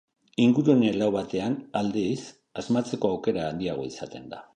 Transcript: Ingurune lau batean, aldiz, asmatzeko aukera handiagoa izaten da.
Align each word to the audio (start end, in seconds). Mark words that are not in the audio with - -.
Ingurune 0.43 0.87
lau 1.01 1.09
batean, 1.15 1.57
aldiz, 1.81 2.17
asmatzeko 2.63 3.13
aukera 3.17 3.45
handiagoa 3.51 3.91
izaten 3.93 4.27
da. 4.33 4.41